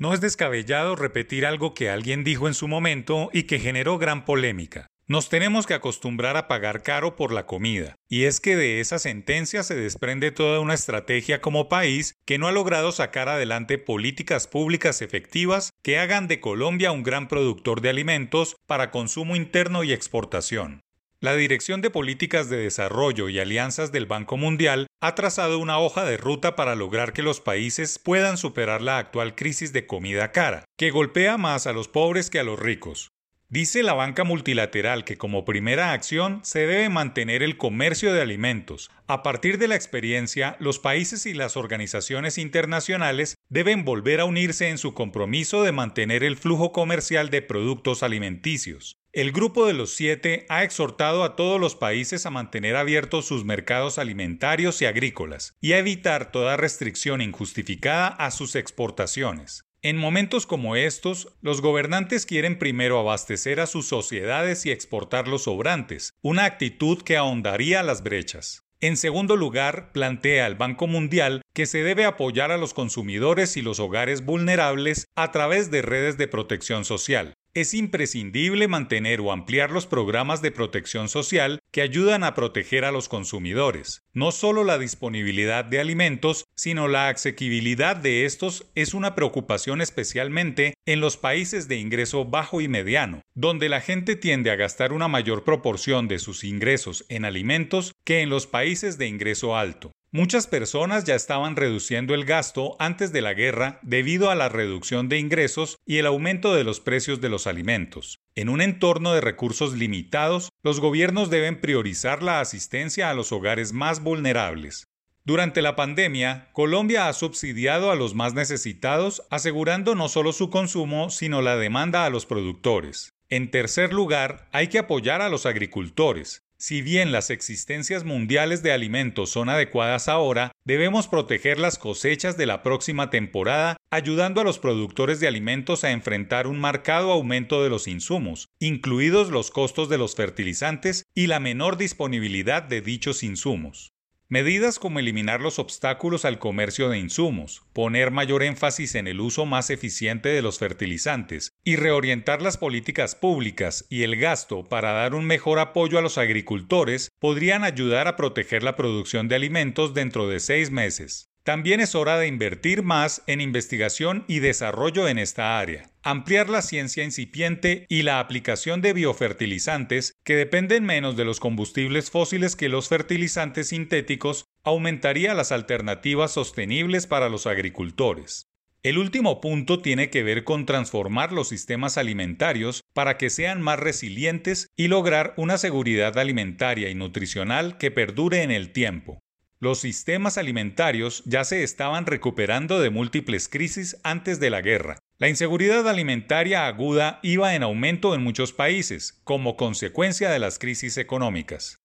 No 0.00 0.14
es 0.14 0.22
descabellado 0.22 0.96
repetir 0.96 1.44
algo 1.44 1.74
que 1.74 1.90
alguien 1.90 2.24
dijo 2.24 2.48
en 2.48 2.54
su 2.54 2.66
momento 2.68 3.28
y 3.34 3.42
que 3.42 3.58
generó 3.58 3.98
gran 3.98 4.24
polémica. 4.24 4.86
Nos 5.06 5.28
tenemos 5.28 5.66
que 5.66 5.74
acostumbrar 5.74 6.38
a 6.38 6.48
pagar 6.48 6.82
caro 6.82 7.16
por 7.16 7.32
la 7.32 7.44
comida, 7.44 7.96
y 8.08 8.24
es 8.24 8.40
que 8.40 8.56
de 8.56 8.80
esa 8.80 8.98
sentencia 8.98 9.62
se 9.62 9.74
desprende 9.74 10.30
toda 10.30 10.60
una 10.60 10.72
estrategia 10.72 11.42
como 11.42 11.68
país 11.68 12.14
que 12.24 12.38
no 12.38 12.48
ha 12.48 12.52
logrado 12.52 12.92
sacar 12.92 13.28
adelante 13.28 13.76
políticas 13.76 14.46
públicas 14.46 15.02
efectivas 15.02 15.74
que 15.82 15.98
hagan 15.98 16.28
de 16.28 16.40
Colombia 16.40 16.92
un 16.92 17.02
gran 17.02 17.28
productor 17.28 17.82
de 17.82 17.90
alimentos 17.90 18.56
para 18.66 18.90
consumo 18.90 19.36
interno 19.36 19.84
y 19.84 19.92
exportación. 19.92 20.80
La 21.22 21.36
Dirección 21.36 21.82
de 21.82 21.90
Políticas 21.90 22.48
de 22.48 22.56
Desarrollo 22.56 23.28
y 23.28 23.38
Alianzas 23.38 23.92
del 23.92 24.06
Banco 24.06 24.38
Mundial 24.38 24.86
ha 25.02 25.14
trazado 25.14 25.58
una 25.58 25.78
hoja 25.78 26.06
de 26.06 26.16
ruta 26.16 26.56
para 26.56 26.74
lograr 26.74 27.12
que 27.12 27.22
los 27.22 27.42
países 27.42 27.98
puedan 27.98 28.38
superar 28.38 28.80
la 28.80 28.96
actual 28.96 29.34
crisis 29.34 29.74
de 29.74 29.86
comida 29.86 30.32
cara, 30.32 30.64
que 30.78 30.90
golpea 30.90 31.36
más 31.36 31.66
a 31.66 31.74
los 31.74 31.88
pobres 31.88 32.30
que 32.30 32.38
a 32.38 32.42
los 32.42 32.58
ricos. 32.58 33.10
Dice 33.52 33.82
la 33.82 33.94
banca 33.94 34.22
multilateral 34.22 35.02
que 35.02 35.18
como 35.18 35.44
primera 35.44 35.92
acción 35.92 36.38
se 36.44 36.68
debe 36.68 36.88
mantener 36.88 37.42
el 37.42 37.56
comercio 37.56 38.12
de 38.12 38.22
alimentos. 38.22 38.92
A 39.08 39.24
partir 39.24 39.58
de 39.58 39.66
la 39.66 39.74
experiencia, 39.74 40.56
los 40.60 40.78
países 40.78 41.26
y 41.26 41.34
las 41.34 41.56
organizaciones 41.56 42.38
internacionales 42.38 43.34
deben 43.48 43.84
volver 43.84 44.20
a 44.20 44.24
unirse 44.24 44.68
en 44.68 44.78
su 44.78 44.94
compromiso 44.94 45.64
de 45.64 45.72
mantener 45.72 46.22
el 46.22 46.36
flujo 46.36 46.70
comercial 46.70 47.28
de 47.30 47.42
productos 47.42 48.04
alimenticios. 48.04 49.00
El 49.12 49.32
Grupo 49.32 49.66
de 49.66 49.72
los 49.74 49.96
Siete 49.96 50.46
ha 50.48 50.62
exhortado 50.62 51.24
a 51.24 51.34
todos 51.34 51.60
los 51.60 51.74
países 51.74 52.26
a 52.26 52.30
mantener 52.30 52.76
abiertos 52.76 53.26
sus 53.26 53.44
mercados 53.44 53.98
alimentarios 53.98 54.80
y 54.80 54.84
agrícolas 54.86 55.56
y 55.60 55.72
a 55.72 55.78
evitar 55.78 56.30
toda 56.30 56.56
restricción 56.56 57.20
injustificada 57.20 58.06
a 58.06 58.30
sus 58.30 58.54
exportaciones. 58.54 59.64
En 59.82 59.96
momentos 59.96 60.46
como 60.46 60.76
estos, 60.76 61.28
los 61.40 61.62
gobernantes 61.62 62.26
quieren 62.26 62.58
primero 62.58 62.98
abastecer 62.98 63.60
a 63.60 63.66
sus 63.66 63.88
sociedades 63.88 64.66
y 64.66 64.70
exportar 64.70 65.26
los 65.26 65.44
sobrantes, 65.44 66.12
una 66.20 66.44
actitud 66.44 67.00
que 67.00 67.16
ahondaría 67.16 67.82
las 67.82 68.02
brechas. 68.02 68.62
En 68.82 68.98
segundo 68.98 69.36
lugar, 69.36 69.90
plantea 69.92 70.46
el 70.46 70.54
Banco 70.54 70.86
Mundial 70.86 71.40
que 71.54 71.64
se 71.64 71.82
debe 71.82 72.04
apoyar 72.04 72.50
a 72.50 72.58
los 72.58 72.74
consumidores 72.74 73.56
y 73.56 73.62
los 73.62 73.80
hogares 73.80 74.22
vulnerables 74.22 75.06
a 75.16 75.32
través 75.32 75.70
de 75.70 75.80
redes 75.80 76.18
de 76.18 76.28
protección 76.28 76.84
social. 76.84 77.32
Es 77.52 77.74
imprescindible 77.74 78.68
mantener 78.68 79.20
o 79.20 79.32
ampliar 79.32 79.72
los 79.72 79.84
programas 79.84 80.40
de 80.40 80.52
protección 80.52 81.08
social 81.08 81.58
que 81.72 81.82
ayudan 81.82 82.22
a 82.22 82.34
proteger 82.34 82.84
a 82.84 82.92
los 82.92 83.08
consumidores. 83.08 84.04
No 84.12 84.30
solo 84.30 84.62
la 84.62 84.78
disponibilidad 84.78 85.64
de 85.64 85.80
alimentos, 85.80 86.44
sino 86.54 86.86
la 86.86 87.08
asequibilidad 87.08 87.96
de 87.96 88.24
estos 88.24 88.70
es 88.76 88.94
una 88.94 89.16
preocupación 89.16 89.80
especialmente 89.80 90.74
en 90.86 91.00
los 91.00 91.16
países 91.16 91.66
de 91.66 91.78
ingreso 91.78 92.24
bajo 92.24 92.60
y 92.60 92.68
mediano, 92.68 93.22
donde 93.34 93.68
la 93.68 93.80
gente 93.80 94.14
tiende 94.14 94.52
a 94.52 94.56
gastar 94.56 94.92
una 94.92 95.08
mayor 95.08 95.42
proporción 95.42 96.06
de 96.06 96.20
sus 96.20 96.44
ingresos 96.44 97.04
en 97.08 97.24
alimentos 97.24 97.96
que 98.04 98.20
en 98.20 98.30
los 98.30 98.46
países 98.46 98.96
de 98.96 99.08
ingreso 99.08 99.56
alto. 99.56 99.90
Muchas 100.12 100.48
personas 100.48 101.04
ya 101.04 101.14
estaban 101.14 101.54
reduciendo 101.54 102.14
el 102.14 102.24
gasto 102.24 102.74
antes 102.80 103.12
de 103.12 103.20
la 103.20 103.32
guerra 103.32 103.78
debido 103.82 104.28
a 104.28 104.34
la 104.34 104.48
reducción 104.48 105.08
de 105.08 105.20
ingresos 105.20 105.78
y 105.86 105.98
el 105.98 106.06
aumento 106.06 106.52
de 106.52 106.64
los 106.64 106.80
precios 106.80 107.20
de 107.20 107.28
los 107.28 107.46
alimentos. 107.46 108.18
En 108.34 108.48
un 108.48 108.60
entorno 108.60 109.12
de 109.12 109.20
recursos 109.20 109.74
limitados, 109.74 110.48
los 110.64 110.80
gobiernos 110.80 111.30
deben 111.30 111.60
priorizar 111.60 112.24
la 112.24 112.40
asistencia 112.40 113.08
a 113.08 113.14
los 113.14 113.30
hogares 113.30 113.72
más 113.72 114.02
vulnerables. 114.02 114.88
Durante 115.24 115.62
la 115.62 115.76
pandemia, 115.76 116.48
Colombia 116.54 117.06
ha 117.06 117.12
subsidiado 117.12 117.92
a 117.92 117.94
los 117.94 118.16
más 118.16 118.34
necesitados, 118.34 119.22
asegurando 119.30 119.94
no 119.94 120.08
solo 120.08 120.32
su 120.32 120.50
consumo, 120.50 121.10
sino 121.10 121.40
la 121.40 121.56
demanda 121.56 122.04
a 122.04 122.10
los 122.10 122.26
productores. 122.26 123.14
En 123.28 123.52
tercer 123.52 123.92
lugar, 123.92 124.48
hay 124.50 124.66
que 124.66 124.80
apoyar 124.80 125.22
a 125.22 125.28
los 125.28 125.46
agricultores. 125.46 126.49
Si 126.60 126.82
bien 126.82 127.10
las 127.10 127.30
existencias 127.30 128.04
mundiales 128.04 128.62
de 128.62 128.70
alimentos 128.70 129.30
son 129.30 129.48
adecuadas 129.48 130.08
ahora, 130.08 130.52
debemos 130.66 131.08
proteger 131.08 131.58
las 131.58 131.78
cosechas 131.78 132.36
de 132.36 132.44
la 132.44 132.62
próxima 132.62 133.08
temporada, 133.08 133.78
ayudando 133.90 134.42
a 134.42 134.44
los 134.44 134.58
productores 134.58 135.20
de 135.20 135.26
alimentos 135.26 135.84
a 135.84 135.90
enfrentar 135.90 136.46
un 136.46 136.60
marcado 136.60 137.12
aumento 137.12 137.62
de 137.62 137.70
los 137.70 137.88
insumos, 137.88 138.50
incluidos 138.58 139.30
los 139.30 139.50
costos 139.50 139.88
de 139.88 139.96
los 139.96 140.14
fertilizantes 140.14 141.06
y 141.14 141.28
la 141.28 141.40
menor 141.40 141.78
disponibilidad 141.78 142.62
de 142.62 142.82
dichos 142.82 143.22
insumos. 143.22 143.94
Medidas 144.32 144.78
como 144.78 145.00
eliminar 145.00 145.40
los 145.40 145.58
obstáculos 145.58 146.24
al 146.24 146.38
comercio 146.38 146.88
de 146.88 147.00
insumos, 147.00 147.64
poner 147.72 148.12
mayor 148.12 148.44
énfasis 148.44 148.94
en 148.94 149.08
el 149.08 149.20
uso 149.20 149.44
más 149.44 149.70
eficiente 149.70 150.28
de 150.28 150.40
los 150.40 150.60
fertilizantes 150.60 151.52
y 151.64 151.74
reorientar 151.74 152.40
las 152.40 152.56
políticas 152.56 153.16
públicas 153.16 153.86
y 153.90 154.04
el 154.04 154.14
gasto 154.14 154.62
para 154.62 154.92
dar 154.92 155.16
un 155.16 155.26
mejor 155.26 155.58
apoyo 155.58 155.98
a 155.98 156.00
los 156.00 156.16
agricultores 156.16 157.10
podrían 157.18 157.64
ayudar 157.64 158.06
a 158.06 158.14
proteger 158.14 158.62
la 158.62 158.76
producción 158.76 159.26
de 159.26 159.34
alimentos 159.34 159.94
dentro 159.94 160.28
de 160.28 160.38
seis 160.38 160.70
meses. 160.70 161.29
También 161.42 161.80
es 161.80 161.94
hora 161.94 162.18
de 162.18 162.26
invertir 162.26 162.82
más 162.82 163.22
en 163.26 163.40
investigación 163.40 164.24
y 164.28 164.40
desarrollo 164.40 165.08
en 165.08 165.18
esta 165.18 165.58
área, 165.58 165.90
ampliar 166.02 166.50
la 166.50 166.60
ciencia 166.60 167.02
incipiente 167.02 167.86
y 167.88 168.02
la 168.02 168.20
aplicación 168.20 168.82
de 168.82 168.92
biofertilizantes 168.92 170.18
que 170.22 170.36
dependen 170.36 170.84
menos 170.84 171.16
de 171.16 171.24
los 171.24 171.40
combustibles 171.40 172.10
fósiles 172.10 172.56
que 172.56 172.68
los 172.68 172.88
fertilizantes 172.88 173.68
sintéticos 173.68 174.44
aumentaría 174.64 175.32
las 175.32 175.50
alternativas 175.50 176.30
sostenibles 176.32 177.06
para 177.06 177.30
los 177.30 177.46
agricultores. 177.46 178.46
El 178.82 178.98
último 178.98 179.40
punto 179.40 179.80
tiene 179.80 180.10
que 180.10 180.22
ver 180.22 180.44
con 180.44 180.66
transformar 180.66 181.32
los 181.32 181.48
sistemas 181.48 181.96
alimentarios 181.96 182.82
para 182.92 183.16
que 183.16 183.30
sean 183.30 183.62
más 183.62 183.78
resilientes 183.78 184.68
y 184.76 184.88
lograr 184.88 185.32
una 185.38 185.56
seguridad 185.56 186.18
alimentaria 186.18 186.90
y 186.90 186.94
nutricional 186.94 187.78
que 187.78 187.90
perdure 187.90 188.42
en 188.42 188.50
el 188.50 188.72
tiempo. 188.72 189.20
Los 189.62 189.80
sistemas 189.80 190.38
alimentarios 190.38 191.22
ya 191.26 191.44
se 191.44 191.62
estaban 191.62 192.06
recuperando 192.06 192.80
de 192.80 192.88
múltiples 192.88 193.46
crisis 193.46 193.98
antes 194.04 194.40
de 194.40 194.48
la 194.48 194.62
guerra. 194.62 194.98
La 195.18 195.28
inseguridad 195.28 195.86
alimentaria 195.86 196.66
aguda 196.66 197.20
iba 197.22 197.54
en 197.54 197.62
aumento 197.62 198.14
en 198.14 198.22
muchos 198.22 198.54
países, 198.54 199.20
como 199.22 199.58
consecuencia 199.58 200.30
de 200.30 200.38
las 200.38 200.58
crisis 200.58 200.96
económicas. 200.96 201.79